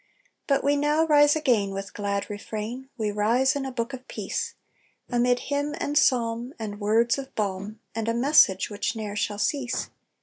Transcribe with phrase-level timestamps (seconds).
[0.47, 4.55] But we now rise again with glad refrain, We rise in a book of peace,
[5.11, 9.91] Amid hymn and psalm, and words of balm, And a message which ne'er shall cease.